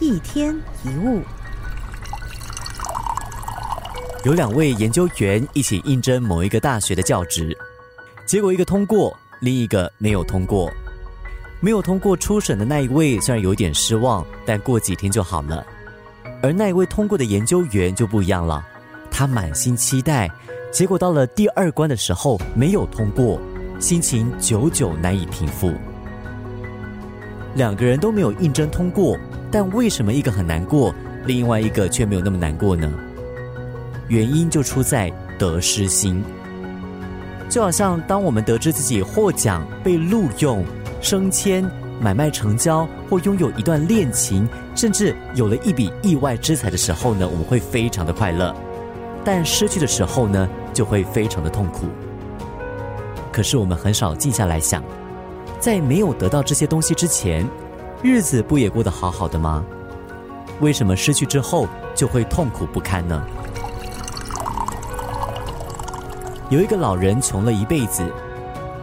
[0.00, 0.52] 一天
[0.84, 1.22] 一物，
[4.24, 7.56] 有两位研究员一起应征某一个大学的教职，
[8.26, 10.70] 结果一个通过，另一个没有通过。
[11.60, 15.64] 没有通过初审的那一位虽然有点失望，但过几天就好了。
[16.42, 18.66] 而那一位通过的研究员就不一样了，
[19.12, 20.28] 他满心期待，
[20.72, 23.40] 结果到了第二关的时候没有通过，
[23.78, 25.72] 心情久久难以平复。
[27.54, 29.16] 两个人都没有应征通过。
[29.54, 30.92] 但为什么一个很难过，
[31.26, 32.92] 另外一个却没有那么难过呢？
[34.08, 36.24] 原因就出在得失心。
[37.48, 40.64] 就好像当我们得知自己获奖、被录用、
[41.00, 41.64] 升迁、
[42.00, 48.52] 买卖成交，或拥有一段恋情，甚至有了一笔意外之财的时候呢，我们会非常的快乐；
[49.24, 51.86] 但失去的时候呢，就会非常的痛苦。
[53.30, 54.82] 可是我们很少静下来想，
[55.60, 57.48] 在没有得到这些东西之前。
[58.04, 59.64] 日子不也过得好好的吗？
[60.60, 63.24] 为什么失去之后就会痛苦不堪呢？
[66.50, 68.06] 有一个老人穷了一辈子，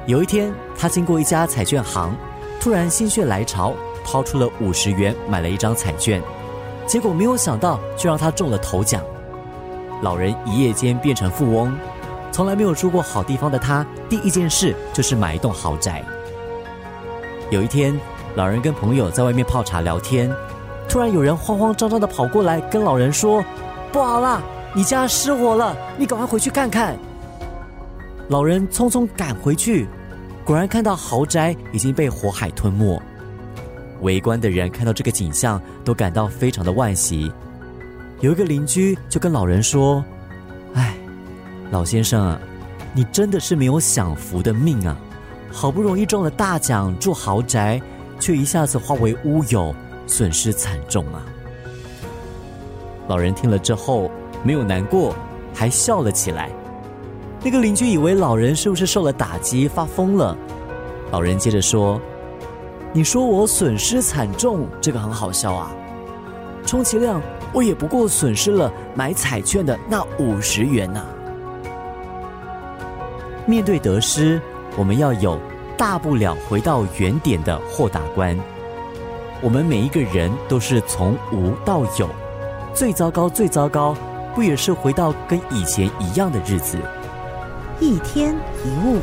[0.08, 2.16] 有一天他经过一家彩券行，
[2.60, 6.20] 突然心血来潮，掏出了五十元买了一张彩券，
[6.88, 9.04] 结果没有想到却让他中了头奖。
[10.02, 11.72] 老人一夜间变成富翁，
[12.32, 16.04] 从来没有住过好地方的他，第一件事就是买一栋豪宅。
[17.52, 17.96] 有一天。
[18.34, 20.34] 老人跟朋友在外面泡茶聊天，
[20.88, 23.44] 突然有人慌慌张张的跑过来跟老人说
[23.92, 24.42] ：“不好啦，
[24.74, 26.96] 你家失火了，你赶快回去看看。”
[28.30, 29.86] 老人匆匆赶回去，
[30.46, 33.02] 果然看到豪宅已经被火海吞没。
[34.00, 37.30] 围观的人看到这个景象，都感到非常的惋惜。
[38.22, 40.02] 有一个邻居就跟老人说
[40.74, 40.96] ：“哎，
[41.70, 42.40] 老先生啊，
[42.94, 44.96] 你真的是没有享福的命啊！
[45.52, 47.82] 好不容易中了大奖，住豪宅。”
[48.22, 51.26] 却一下子化为乌有，损失惨重啊！
[53.08, 54.12] 老人听了之后
[54.44, 55.16] 没有难过，
[55.56, 56.50] 还笑了起来。
[57.44, 60.38] 那个邻居以为老人是不是受了打击发疯了？
[61.12, 62.00] 老人接着说
[62.94, 65.72] ：“你说我损失惨重，这个很好笑啊！
[66.64, 67.20] 充其量
[67.52, 71.04] 我也不过损失了买彩券的那五十元呐。”
[73.48, 74.40] 面对得失，
[74.78, 75.40] 我们要有。
[75.82, 78.38] 大不了回到原点的豁达观。
[79.42, 82.08] 我们每一个人都是从无到有，
[82.72, 83.98] 最糟糕、最糟糕，
[84.36, 86.78] 不也是回到跟以前一样的日子？
[87.80, 89.00] 一天一物。